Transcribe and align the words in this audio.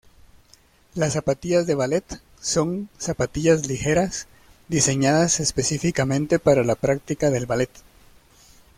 Las 0.95 1.13
zapatillas 1.13 1.67
de 1.67 1.75
"ballet", 1.75 2.03
son 2.41 2.89
zapatillas 2.99 3.67
ligeras 3.67 4.25
diseñadas 4.67 5.39
específicamente 5.39 6.39
para 6.39 6.63
la 6.63 6.73
práctica 6.73 7.29
del 7.29 7.45
"ballet". 7.45 7.69